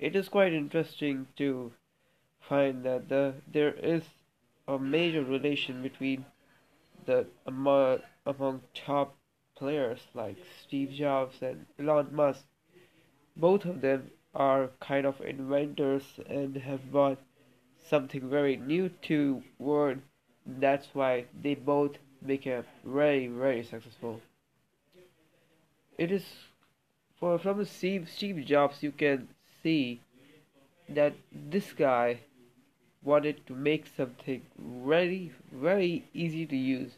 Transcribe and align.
it 0.00 0.16
is 0.16 0.30
quite 0.30 0.54
interesting 0.54 1.26
to 1.36 1.72
find 2.40 2.84
that 2.84 3.08
the 3.10 3.34
there 3.52 3.74
is 3.74 4.02
a 4.66 4.78
major 4.78 5.22
relation 5.22 5.82
between 5.82 6.24
the 7.04 7.26
among, 7.46 7.98
among 8.24 8.62
top 8.74 9.14
players 9.54 10.00
like 10.14 10.38
Steve 10.62 10.90
Jobs 10.90 11.42
and 11.42 11.66
Elon 11.78 12.08
Musk. 12.12 12.44
Both 13.36 13.66
of 13.66 13.82
them 13.82 14.10
are 14.34 14.70
kind 14.80 15.04
of 15.04 15.20
inventors 15.20 16.18
and 16.26 16.56
have 16.56 16.90
brought 16.90 17.18
something 17.78 18.30
very 18.30 18.56
new 18.56 18.88
to 19.02 19.42
world. 19.58 19.98
That's 20.46 20.88
why 20.94 21.26
they 21.42 21.54
both 21.54 21.98
became 22.24 22.64
very 22.84 23.26
very 23.26 23.62
successful. 23.62 24.22
It 25.98 26.10
is 26.10 26.24
for 27.18 27.38
from 27.38 27.62
Steve 27.66 28.08
Steve 28.08 28.46
Jobs 28.46 28.82
you 28.82 28.92
can 28.92 29.28
see 29.62 30.00
that 30.88 31.14
this 31.32 31.72
guy 31.72 32.20
wanted 33.02 33.46
to 33.46 33.54
make 33.54 33.86
something 33.86 34.42
very 34.58 35.32
very 35.52 36.04
easy 36.12 36.46
to 36.46 36.56
use. 36.56 36.92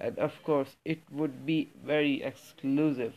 And 0.00 0.18
of 0.18 0.42
course 0.42 0.76
it 0.84 1.00
would 1.10 1.44
be 1.44 1.68
very 1.84 2.22
exclusive. 2.22 3.14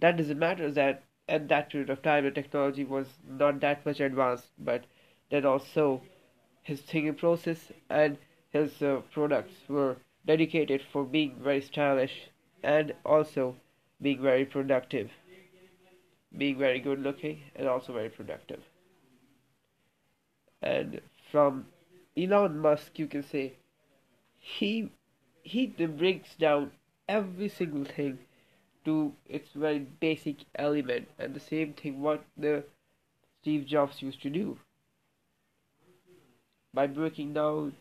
That 0.00 0.16
doesn't 0.16 0.38
matter 0.38 0.70
that 0.70 1.02
at 1.28 1.48
that 1.48 1.70
period 1.70 1.90
of 1.90 2.02
time 2.02 2.24
the 2.24 2.30
technology 2.30 2.84
was 2.84 3.18
not 3.28 3.60
that 3.60 3.84
much 3.84 4.00
advanced 4.00 4.48
but 4.58 4.84
then 5.30 5.44
also 5.44 6.02
his 6.62 6.80
thinking 6.80 7.14
process 7.14 7.72
and 7.90 8.16
his 8.50 8.82
uh, 8.82 9.00
products 9.12 9.68
were 9.68 9.96
dedicated 10.24 10.82
for 10.82 11.04
being 11.04 11.36
very 11.42 11.60
stylish 11.60 12.30
and 12.62 12.94
also 13.04 13.56
being 14.00 14.22
very 14.22 14.44
productive 14.44 15.10
being 16.36 16.58
very 16.58 16.80
good 16.80 17.00
looking 17.00 17.40
and 17.56 17.66
also 17.68 17.92
very 17.92 18.10
productive. 18.10 18.60
And 20.62 21.00
from 21.30 21.66
Elon 22.16 22.58
Musk 22.58 22.98
you 22.98 23.06
can 23.06 23.22
say 23.22 23.54
he 24.38 24.90
he 25.42 25.66
breaks 25.66 26.34
down 26.36 26.72
every 27.08 27.48
single 27.48 27.84
thing 27.84 28.18
to 28.84 29.14
its 29.26 29.50
very 29.52 29.78
basic 29.78 30.36
element 30.54 31.08
and 31.18 31.34
the 31.34 31.40
same 31.40 31.72
thing 31.72 32.00
what 32.02 32.24
the 32.36 32.64
Steve 33.40 33.66
Jobs 33.66 34.02
used 34.02 34.22
to 34.22 34.30
do. 34.30 34.58
By 36.74 36.86
breaking 36.86 37.32
down 37.34 37.74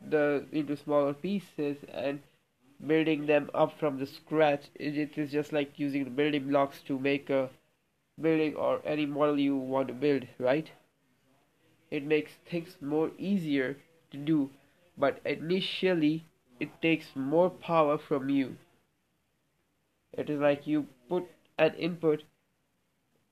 the 0.00 0.46
into 0.52 0.76
smaller 0.76 1.14
pieces 1.14 1.78
and 1.92 2.20
building 2.86 3.26
them 3.26 3.50
up 3.54 3.78
from 3.78 3.98
the 3.98 4.06
scratch 4.06 4.64
it 4.74 5.16
is 5.16 5.30
just 5.30 5.52
like 5.52 5.78
using 5.78 6.04
the 6.04 6.10
building 6.10 6.48
blocks 6.48 6.80
to 6.82 6.98
make 6.98 7.30
a 7.30 7.48
building 8.20 8.54
or 8.56 8.80
any 8.84 9.06
model 9.06 9.38
you 9.38 9.56
want 9.56 9.88
to 9.88 9.94
build 9.94 10.26
right? 10.38 10.70
It 11.90 12.04
makes 12.04 12.32
things 12.34 12.76
more 12.82 13.10
easier 13.16 13.78
to 14.10 14.18
do 14.18 14.50
but 14.98 15.20
initially 15.24 16.26
it 16.60 16.82
takes 16.82 17.16
more 17.16 17.48
power 17.50 17.96
from 17.96 18.28
you. 18.28 18.56
It 20.12 20.30
is 20.30 20.40
like 20.40 20.66
you 20.66 20.88
put 21.08 21.28
an 21.58 21.74
input 21.74 22.24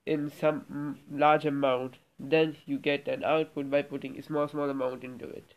in 0.05 0.29
some 0.29 0.99
large 1.11 1.45
amount 1.45 1.97
then 2.17 2.55
you 2.65 2.77
get 2.77 3.07
an 3.07 3.23
output 3.23 3.69
by 3.69 3.81
putting 3.81 4.17
a 4.17 4.21
small 4.21 4.47
small 4.47 4.69
amount 4.69 5.03
into 5.03 5.27
it. 5.27 5.55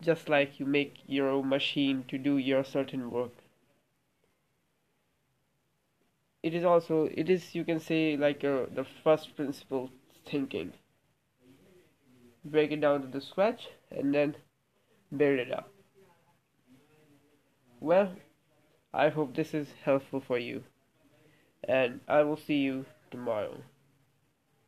Just 0.00 0.28
like 0.28 0.60
you 0.60 0.66
make 0.66 1.02
your 1.06 1.42
machine 1.42 2.04
to 2.08 2.18
do 2.18 2.36
your 2.36 2.64
certain 2.64 3.10
work 3.10 3.41
it 6.42 6.54
is 6.54 6.64
also 6.64 7.08
it 7.14 7.30
is 7.30 7.54
you 7.54 7.64
can 7.64 7.80
say 7.80 8.16
like 8.16 8.44
uh, 8.44 8.66
the 8.74 8.84
first 8.84 9.34
principle 9.36 9.90
thinking. 10.26 10.72
Break 12.44 12.70
it 12.70 12.80
down 12.80 13.00
to 13.02 13.08
the 13.08 13.20
scratch 13.20 13.68
and 13.90 14.14
then 14.14 14.36
build 15.16 15.38
it 15.40 15.52
up. 15.52 15.72
Well 17.80 18.14
i 18.94 19.10
hope 19.10 19.34
this 19.34 19.54
is 19.54 19.72
helpful 19.84 20.20
for 20.20 20.38
you. 20.38 20.64
And 21.64 22.00
i 22.08 22.22
will 22.22 22.36
see 22.36 22.58
you 22.58 22.86
tomorrow 23.10 23.62